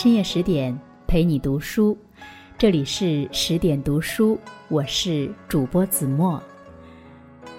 [0.00, 1.98] 深夜十点陪你读书，
[2.56, 4.38] 这里是十点读书，
[4.68, 6.40] 我是主播子墨。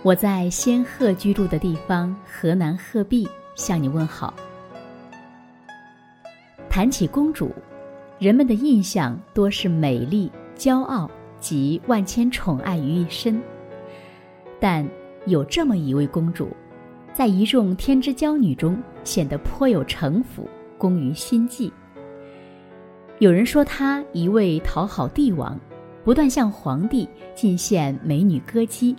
[0.03, 4.33] 我在仙鹤居住的地方河南鹤壁向你问好。
[6.69, 7.51] 谈起公主，
[8.19, 11.11] 人们的印象多是美丽、骄傲
[11.41, 13.43] 及万千宠爱于一身。
[14.61, 14.87] 但
[15.25, 16.55] 有这么一位公主，
[17.13, 21.73] 在一众天之娇女中显得颇有城府，工于心计。
[23.19, 25.59] 有人说他一味讨好帝王，
[26.05, 27.05] 不断向皇帝
[27.35, 28.95] 进献美女歌姬；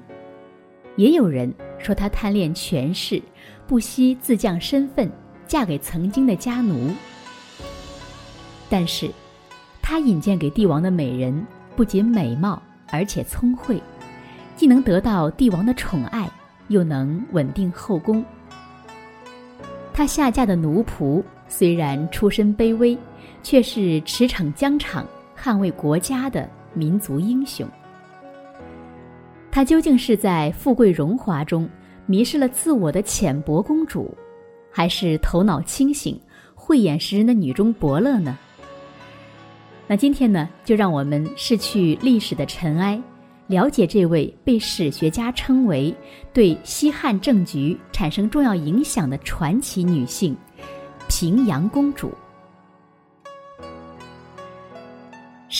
[0.96, 3.22] 也有人说他贪恋权势，
[3.66, 5.10] 不惜自降身份，
[5.46, 6.90] 嫁给曾经的家奴。
[8.68, 9.10] 但是，
[9.80, 12.62] 他引荐给帝王的美人不仅美貌，
[12.92, 13.82] 而且聪慧，
[14.54, 16.30] 既能得到帝王的宠爱，
[16.68, 18.22] 又能稳定后宫。
[19.94, 22.98] 她下嫁的奴仆虽然出身卑微。
[23.42, 27.66] 却是驰骋疆场、捍卫国家的民族英雄。
[29.50, 31.68] 她究竟是在富贵荣华中
[32.06, 34.16] 迷失了自我的浅薄公主，
[34.70, 36.20] 还是头脑清醒、
[36.54, 38.38] 慧眼识人的女中伯乐呢？
[39.88, 43.02] 那今天呢，就让我们拭去历史的尘埃，
[43.48, 45.92] 了解这位被史学家称为
[46.32, 50.36] 对西汉政局产生重要影响的传奇女性——
[51.10, 52.12] 平阳公主。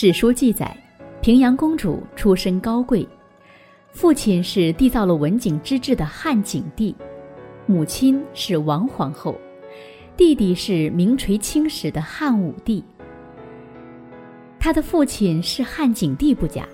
[0.03, 0.75] 史书记载，
[1.21, 3.07] 平阳公主出身高贵，
[3.91, 6.95] 父亲是缔造了文景之治的汉景帝，
[7.67, 9.39] 母亲是王皇后，
[10.17, 12.83] 弟弟是名垂青史的汉武帝。
[14.59, 16.67] 他的父亲是汉景帝不假，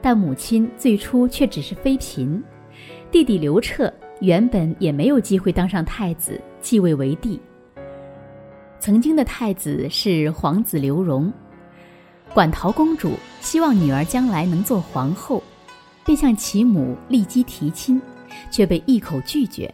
[0.00, 2.40] 但母亲最初却只是妃嫔，
[3.10, 7.40] 弟弟刘彻原本也没有机会当上太子继位为帝。
[8.78, 11.32] 曾经的太子是皇子刘荣。
[12.34, 15.42] 馆陶公主希望女儿将来能做皇后，
[16.04, 18.00] 便向其母丽姬提亲，
[18.50, 19.72] 却被一口拒绝。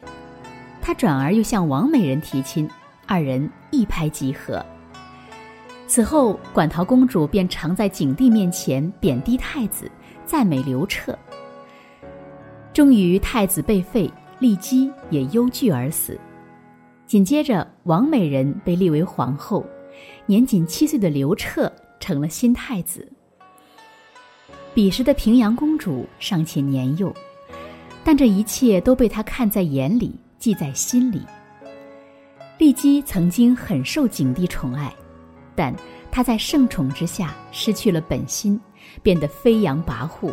[0.81, 2.69] 她转而又向王美人提亲，
[3.06, 4.65] 二人一拍即合。
[5.87, 9.91] 此后，馆陶公主便常在景帝面前贬低太子，
[10.25, 11.17] 赞美刘彻。
[12.73, 16.19] 终于，太子被废，丽姬也忧惧而死。
[17.07, 19.67] 紧接着，王美人被立为皇后，
[20.25, 21.71] 年仅七岁的刘彻。
[22.04, 23.10] 成了新太子。
[24.75, 27.10] 彼时的平阳公主尚且年幼，
[28.04, 31.22] 但这一切都被他看在眼里，记在心里。
[32.59, 34.94] 丽姬曾经很受景帝宠爱，
[35.54, 35.75] 但
[36.10, 38.60] 她在盛宠之下失去了本心，
[39.03, 40.31] 变得飞扬跋扈，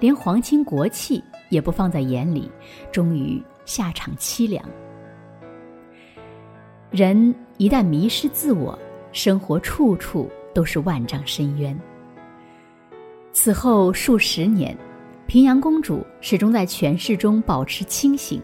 [0.00, 2.50] 连皇亲国戚也不放在眼里，
[2.90, 4.64] 终于下场凄凉。
[6.90, 8.76] 人一旦迷失自我，
[9.12, 10.28] 生活处处。
[10.54, 11.78] 都是万丈深渊。
[13.32, 14.76] 此后数十年，
[15.26, 18.42] 平阳公主始终在权势中保持清醒，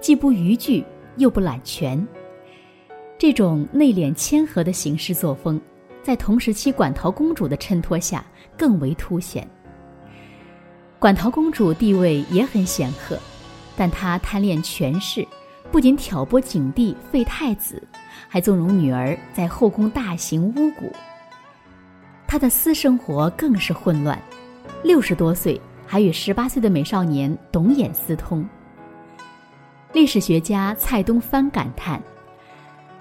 [0.00, 0.84] 既不逾矩，
[1.16, 2.06] 又不揽权。
[3.18, 5.60] 这种内敛谦和的行事作风，
[6.02, 8.24] 在同时期馆陶公主的衬托下
[8.56, 9.46] 更为凸显。
[10.98, 13.18] 馆陶公主地位也很显赫，
[13.76, 15.26] 但她贪恋权势，
[15.72, 17.82] 不仅挑拨景帝废太子，
[18.28, 20.90] 还纵容女儿在后宫大行巫蛊。
[22.30, 24.16] 他的私生活更是混乱，
[24.84, 28.48] 六十多岁还与十八岁的美少年董衍私通。
[29.92, 32.00] 历史学家蔡东藩感叹：“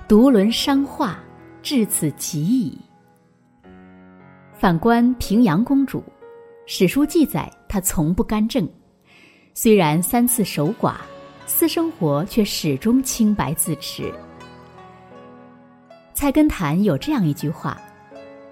[0.10, 1.20] 独轮伤化，
[1.62, 2.76] 至此极矣。”
[4.58, 6.04] 反观平阳公主，
[6.66, 8.68] 史书记载她从不干政，
[9.54, 10.96] 虽然三次守寡，
[11.46, 14.12] 私生活却始终清白自持。
[16.16, 17.80] 菜根谭有这样一句话。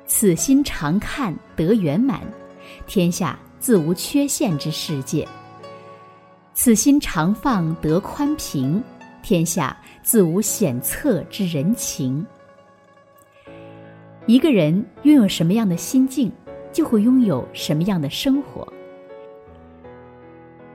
[0.07, 2.21] 此心常看得圆满，
[2.87, 5.27] 天下自无缺陷之世界；
[6.53, 8.81] 此心常放得宽平，
[9.21, 12.25] 天下自无险策之人情。
[14.25, 14.73] 一个人
[15.03, 16.31] 拥有什么样的心境，
[16.71, 18.65] 就会拥有什么样的生活。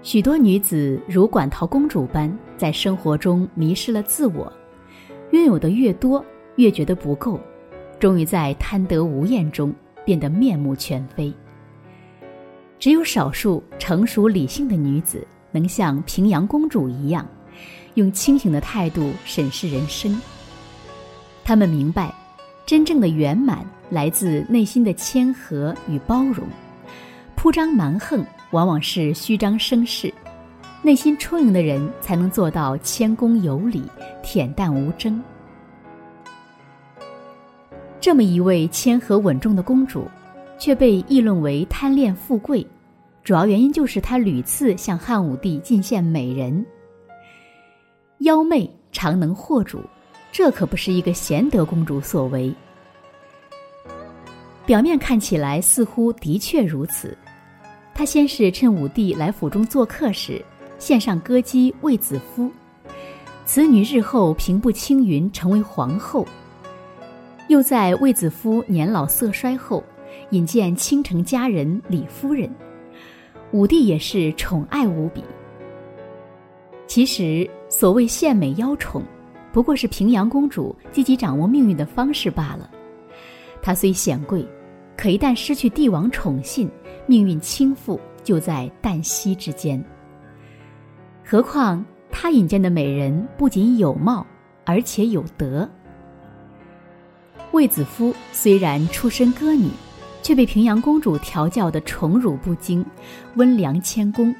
[0.02, 4.52] 许多女子如馆陶公主般，在生活中迷失了自我，
[5.30, 6.22] 拥有的越多，
[6.56, 7.40] 越觉得不够。
[8.02, 9.72] 终于在贪得无厌中
[10.04, 11.32] 变得面目全非。
[12.76, 17.24] 只有少数成熟理性的女子能像平阳公主一样，
[17.94, 20.20] 用清醒的态度审视人生。
[21.44, 22.12] 她们明白，
[22.66, 26.44] 真正的圆满来自内心的谦和与包容。
[27.36, 30.12] 铺张蛮横往往是虚张声势，
[30.82, 33.84] 内心充盈的人才能做到谦恭有礼、
[34.24, 35.22] 恬淡无争。
[38.02, 40.08] 这么一位谦和稳重的公主，
[40.58, 42.66] 却被议论为贪恋富贵，
[43.22, 46.66] 主要原因就是她屡次向汉武帝进献美人。
[48.18, 49.78] 妖媚常能惑主，
[50.32, 52.52] 这可不是一个贤德公主所为。
[54.66, 57.16] 表面看起来似乎的确如此，
[57.94, 60.44] 她先是趁武帝来府中做客时，
[60.76, 62.50] 献上歌姬卫子夫，
[63.46, 66.26] 此女日后平步青云，成为皇后。
[67.52, 69.84] 又在卫子夫年老色衰后，
[70.30, 72.50] 引荐倾城佳人李夫人，
[73.50, 75.22] 武帝也是宠爱无比。
[76.86, 79.02] 其实，所谓献美邀宠，
[79.52, 82.70] 不过是平阳公主积极掌握命运的方式罢了。
[83.60, 84.42] 她虽显贵，
[84.96, 86.70] 可一旦失去帝王宠信，
[87.06, 89.82] 命运倾覆就在旦夕之间。
[91.22, 94.26] 何况她引荐的美人不仅有貌，
[94.64, 95.68] 而且有德。
[97.52, 99.68] 卫子夫虽然出身歌女，
[100.22, 102.84] 却被平阳公主调教的宠辱不惊，
[103.36, 104.34] 温良谦恭。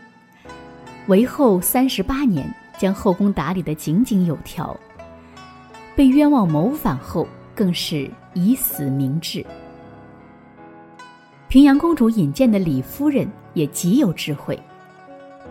[1.09, 4.75] 为后三十八年，将后宫打理得井井有条。
[5.94, 9.44] 被冤枉谋反后，更是以死明志。
[11.49, 14.58] 平阳公主引荐的李夫人也极有智慧，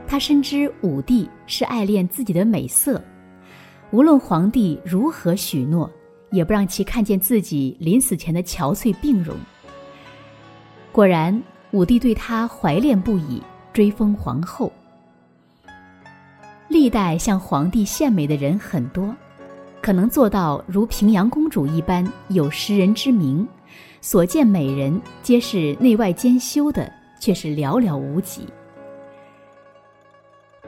[0.08, 3.00] 她深知武帝是爱恋自己的美色，
[3.92, 5.88] 无论皇帝如何许诺，
[6.32, 9.36] 也不让其看见自己临死前的憔悴病容。
[10.92, 11.42] 果然，
[11.72, 13.42] 武帝对她怀恋不已，
[13.72, 14.72] 追封皇后。
[16.68, 19.14] 历代向皇帝献美的人很多，
[19.82, 23.48] 可能做到如平阳公主一般有识人之明，
[24.00, 28.48] 所见美人皆是内外兼修的，却是寥寥无几。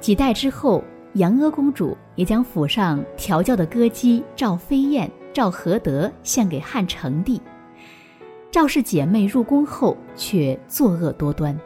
[0.01, 0.83] 几代之后，
[1.13, 7.41] 杨阿公主也将府上调教的歌姬赵飞燕、赵合德献给汉成帝。
[8.51, 11.59] 赵氏姐妹入宫后却作恶多端，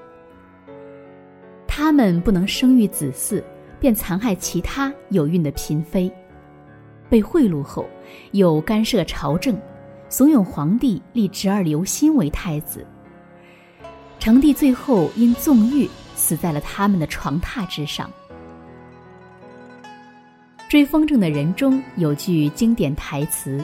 [1.68, 3.44] 她们不能生育子嗣。
[3.80, 6.12] 便残害其他有孕的嫔妃，
[7.12, 7.86] 被贿赂后，
[8.32, 9.56] 又干涉朝政，
[10.10, 12.84] 怂恿皇帝立侄儿刘欣为太子。
[14.18, 18.10] 成帝最后因纵欲死在了他们的床榻之上。
[20.70, 23.64] 追风筝的人中有句经典台词：“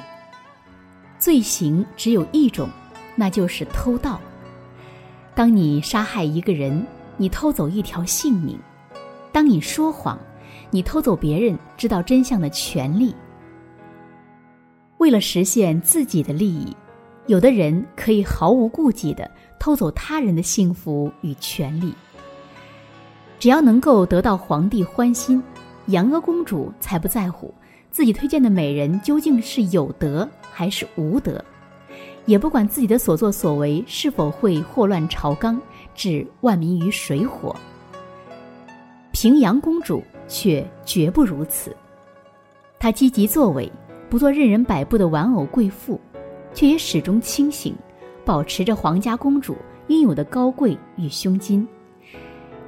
[1.20, 2.70] 罪行只有一种，
[3.14, 4.18] 那就是偷盗。
[5.36, 6.86] 当你杀害一个人，
[7.18, 8.58] 你偷走一条性命。”
[9.34, 10.18] 当你说谎，
[10.72, 13.14] 你偷走别人知道真相的权利。
[15.00, 16.74] 为了实现自己的利益，
[17.28, 19.30] 有的人可以毫无顾忌的
[19.60, 21.94] 偷走他人的幸福与权利。
[23.40, 25.44] 只要能够得到皇帝欢心，
[25.88, 27.54] 杨阿公主才不在乎
[27.92, 31.44] 自己推荐的美人究竟是有德还是无德，
[32.26, 35.62] 也不管自己的所作所为是否会祸乱朝纲，
[35.94, 37.56] 置万民于水火。
[39.12, 41.76] 平阳公主却绝不如此，
[42.80, 43.72] 她积极作为，
[44.10, 46.00] 不做任人摆布的玩偶贵妇，
[46.54, 47.76] 却也始终清醒，
[48.26, 49.56] 保持着皇家公主
[49.88, 51.68] 应有的高贵与胸襟，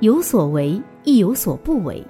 [0.02, 2.06] 有所为亦有所不为。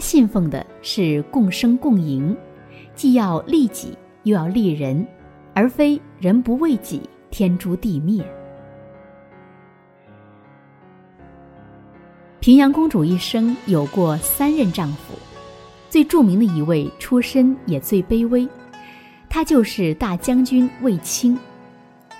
[0.00, 2.36] 信奉的是共生共赢，
[2.94, 5.06] 既要利己又要利人，
[5.54, 8.24] 而非人不为己，天诛地灭。
[12.40, 15.14] 平阳公主一生有过三任丈夫，
[15.90, 18.48] 最著名的一位出身也最卑微，
[19.28, 21.38] 他就是大将军卫青，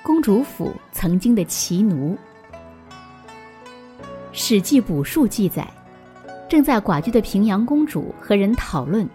[0.03, 2.15] 公主府曾经的骑奴。
[4.33, 5.67] 《史记·卜术》记载，
[6.49, 9.09] 正在寡居的平阳公主和人讨论，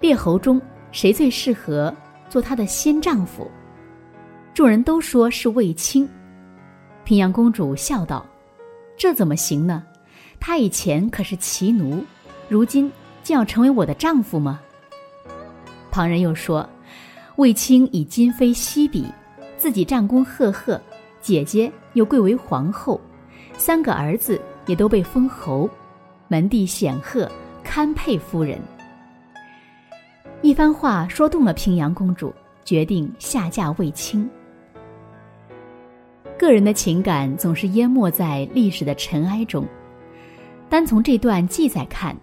[0.00, 1.94] 列侯中谁最适合
[2.28, 3.48] 做她的新丈夫，
[4.52, 6.08] 众人都说是卫青。
[7.04, 8.26] 平阳公主笑道
[8.98, 9.84] ：“这怎么行呢？”
[10.40, 12.02] 他以前可是骑奴，
[12.48, 12.90] 如今
[13.22, 14.58] 竟要成为我的丈夫吗？
[15.90, 16.68] 旁人又说，
[17.36, 19.06] 卫青已今非昔比，
[19.58, 20.80] 自己战功赫赫，
[21.20, 22.98] 姐姐又贵为皇后，
[23.58, 25.68] 三个儿子也都被封侯，
[26.32, 27.28] 门第显赫，
[27.64, 28.56] 堪配夫人。
[30.42, 32.32] 一番话说动了平阳公主，
[32.64, 34.30] 决定下嫁卫青。
[36.38, 39.66] 个人的情感总是淹没在历史的尘埃中。
[40.68, 42.16] 单从这段记载看，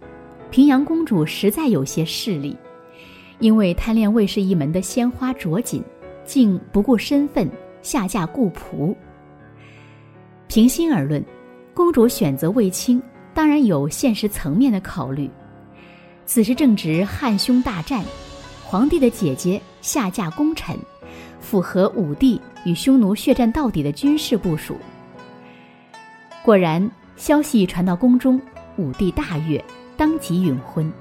[0.50, 2.56] 平阳公主实在有些势利，
[3.40, 5.84] 因为贪恋卫氏一门的鲜花着锦，
[6.24, 7.46] 竟不顾身份
[7.82, 8.96] 下嫁故仆。
[10.48, 11.22] 平心而论，
[11.74, 13.04] 公主选择卫青，
[13.38, 15.30] 当然有现实层面的考虑。
[16.26, 18.04] 此时正值汉匈大战，
[18.66, 20.76] 皇帝的姐姐下嫁功臣，
[21.40, 24.76] 符合武帝与匈奴血战到底的军事部署。
[26.44, 28.42] 果然，消息传到宫中，
[28.76, 29.64] 武帝大悦，
[29.96, 30.92] 当即允婚。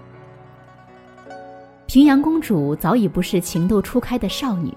[1.87, 4.71] 平阳公主早已不是情窦初开的少女，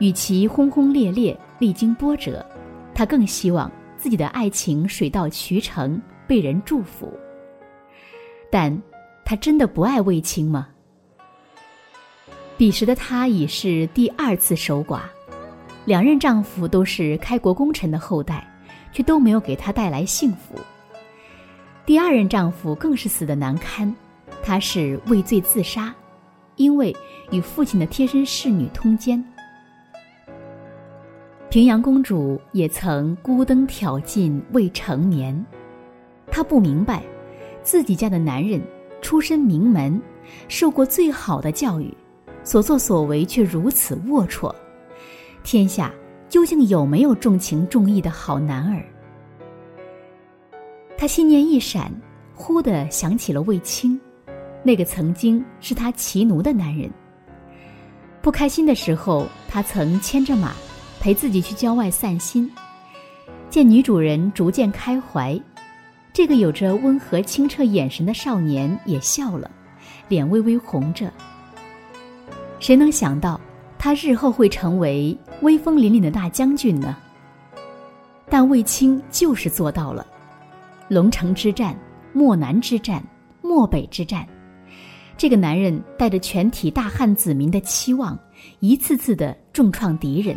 [0.00, 2.44] 与其轰轰烈烈、历经波折，
[2.92, 7.12] 她更希望自己的爱情水到渠成，被人祝福。
[8.52, 8.80] 但，
[9.24, 10.68] 她真的不爱卫青吗？
[12.56, 15.00] 彼时的她已是第二次守寡，
[15.84, 18.48] 两任丈夫都是开国功臣的后代，
[18.92, 20.54] 却都没有给她带来幸福。
[21.84, 23.92] 第二任丈夫更是死得难堪，
[24.40, 25.92] 她是畏罪自杀。
[26.54, 26.94] 因为
[27.32, 29.24] 与父亲的贴身侍女通奸，
[31.48, 35.44] 平阳公主也曾孤灯挑尽未成眠。
[36.30, 37.02] 她不明白，
[37.62, 38.60] 自己家的男人
[39.02, 40.00] 出身名门，
[40.48, 41.92] 受过最好的教育，
[42.44, 44.54] 所作所为却如此龌龊。
[45.42, 45.92] 天下
[46.28, 48.84] 究竟有没有重情重义的好男儿？
[50.96, 51.90] 她心念一闪，
[52.34, 53.98] 忽地想起了卫青。
[54.62, 56.90] 那个曾经是他骑奴的男人。
[58.20, 60.52] 不开心的时候，他曾牵着马，
[61.00, 62.50] 陪自己去郊外散心。
[63.48, 65.40] 见女主人逐渐开怀，
[66.12, 69.50] 这个有着温和清澈眼神的少年也笑了，
[70.08, 71.12] 脸微微红着。
[72.58, 73.40] 谁能想到，
[73.78, 76.96] 他日后会成为威风凛凛的大将军呢？
[78.28, 80.06] 但卫青就是做到了。
[80.88, 81.76] 龙城之战、
[82.12, 83.02] 漠南之战、
[83.40, 84.26] 漠北之战。
[85.16, 88.18] 这个男人带着全体大汉子民的期望，
[88.58, 90.36] 一次次的重创敌人，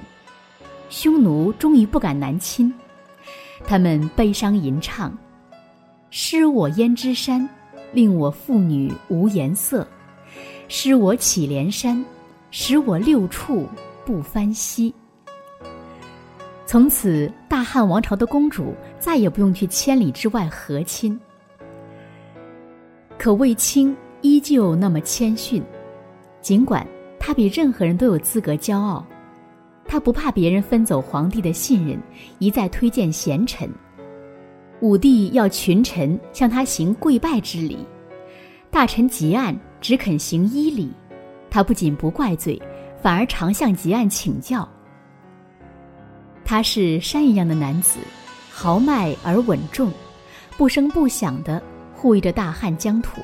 [0.90, 2.74] 匈奴终于不敢南侵。
[3.66, 5.18] 他们悲伤吟唱
[6.16, 7.50] ：“失我胭脂山，
[7.92, 9.84] 令我妇女无颜色；
[10.68, 12.06] 失我祁连山，
[12.52, 13.68] 使我六畜
[14.06, 14.94] 不翻稀。”
[16.68, 21.20] 从此，大汉王朝的公主再也不用去千里之外和亲。
[23.18, 23.96] 可卫青。
[24.22, 25.62] 依旧那么谦逊，
[26.40, 26.88] 尽管
[27.20, 29.06] 他比任何人都有资格骄傲，
[29.86, 32.00] 他不怕别人分走皇帝的信任，
[32.40, 33.70] 一再推荐贤臣。
[34.84, 37.88] 武帝要群臣向他行跪拜之礼，
[38.70, 40.92] 大臣结案只肯行依礼，
[41.50, 42.62] 他不仅不怪罪，
[43.02, 44.68] 反而常向结案请教。
[46.44, 47.98] 他是山一样的男子，
[48.52, 49.90] 豪迈而稳重，
[50.58, 51.64] 不声不响地
[51.96, 53.22] 护卫着大汉疆土。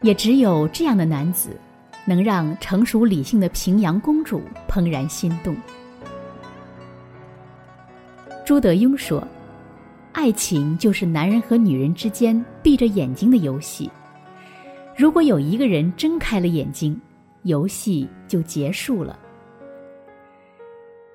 [0.00, 1.50] 也只有这样的男子，
[2.06, 5.54] 能让成熟理性的平阳公主怦然心动。
[8.42, 9.22] 朱德庸说
[10.14, 13.90] ：“爱情就是男人和女人之间闭着眼睛的游戏。
[14.96, 16.98] 如果有一个人睁开了眼睛，
[17.42, 19.18] 游戏就结束了。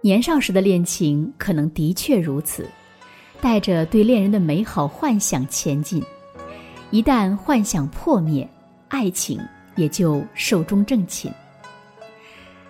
[0.01, 2.67] 年少时的恋情可能的确如此，
[3.39, 6.03] 带着对恋人的美好幻想前进。
[6.91, 8.47] 一旦幻想破灭，
[8.89, 9.39] 爱情
[9.77, 11.31] 也就寿终正寝。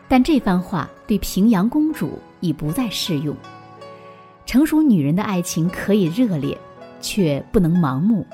[0.07, 3.35] 但这番话对平阳公主已不再适用。
[4.49, 6.57] 成熟女人的爱情可以热烈，
[6.99, 8.25] 却不能盲目。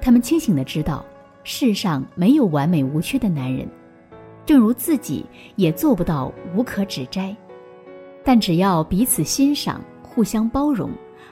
[0.00, 1.04] 她们清醒的知道，
[1.44, 3.64] 世上没有完美无缺的男人，
[4.44, 5.24] 正如自己
[5.54, 7.32] 也做不到无可指摘。
[8.24, 10.90] 但只要彼此欣赏，互相包容，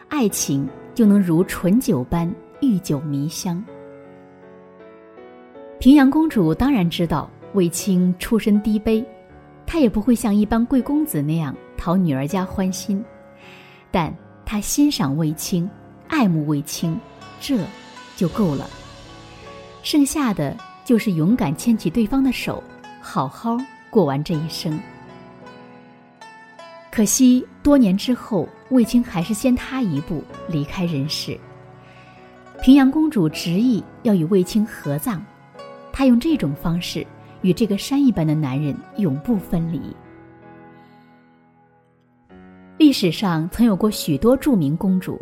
[0.09, 3.61] 爱情就能如醇酒般遇酒弥香。
[5.81, 9.05] 平阳公主当然知道卫青出身低卑，
[9.67, 13.05] 她也不会像一般贵公子那样讨女儿家欢心，
[13.95, 14.13] 但
[14.45, 15.71] 他欣赏卫青，
[16.09, 16.99] 爱慕卫青，
[17.41, 17.65] 这
[18.17, 18.69] 就够了。
[19.85, 22.61] 剩下的就是勇敢牵起对方的手，
[23.01, 23.57] 好好
[23.91, 24.77] 过完这一生。
[26.91, 31.39] 可惜多年之后，卫青还是先他一步离开人世。
[32.65, 35.25] 平阳公主执意要与卫青合葬。
[35.93, 37.07] 她用这种方式
[37.43, 39.81] 与这个山一般的男人永不分离。
[42.95, 45.21] 史上曾有过许多著名公主，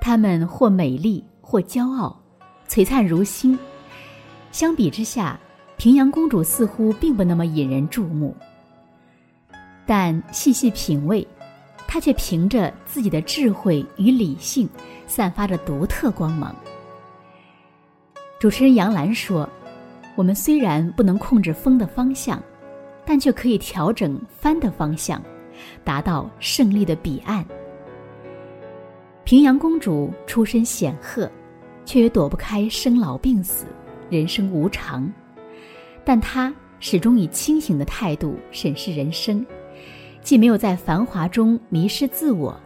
[0.00, 2.20] 她们或美丽，或骄傲，
[2.68, 3.56] 璀璨如星。
[4.50, 5.38] 相比之下，
[5.76, 8.36] 平阳公主似乎并不那么引人注目。
[9.86, 11.24] 但细细品味，
[11.86, 14.68] 她却凭着自己的智慧与理性，
[15.06, 16.52] 散发着独特光芒。
[18.40, 19.48] 主持人杨澜说。
[20.14, 22.38] 我们虽然不能控制风的方向，
[23.02, 25.22] 但却可以调整帆的方向，
[25.84, 27.44] 达到胜利的彼岸。
[29.24, 31.30] 平阳公主出身显赫，
[31.84, 33.66] 却也躲不开生老病死，
[34.10, 35.10] 人生无常。
[36.04, 39.46] 但她始终以清醒的态度审视人生，
[40.20, 42.58] 既没有在繁华中迷失自我，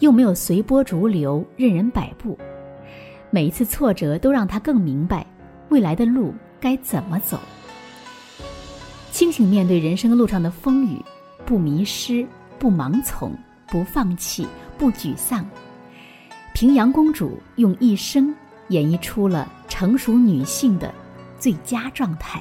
[0.00, 2.38] 又没有随波逐流、任人摆布。
[3.30, 5.26] 每一次挫折都让她更明白
[5.70, 7.38] 未来的路该怎么走。
[9.10, 11.02] 清醒面对人生路上的风雨，
[11.46, 12.26] 不迷失，
[12.62, 14.46] 不盲从，不放弃，
[14.78, 15.44] 不沮丧。
[16.54, 18.32] 平阳公主用一生
[18.68, 20.94] 演绎出了成熟女性的
[21.40, 22.40] 最佳状态。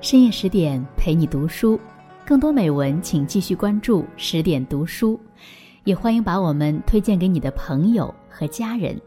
[0.00, 1.78] 深夜十点陪你读书，
[2.24, 5.20] 更多美文请继续关注十点读书，
[5.84, 8.98] 也欢迎把我们推荐给你的朋友和家人，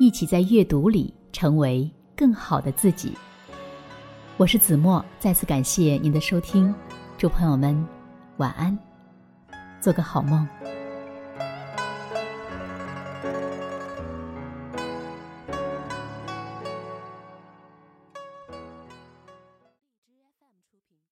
[0.00, 3.12] 一起在阅读里成为更好的自己。
[4.38, 6.72] 我是子墨，再次感谢您的收听，
[7.16, 7.84] 祝朋友们
[8.36, 8.78] 晚安，
[9.80, 10.46] 做个好梦。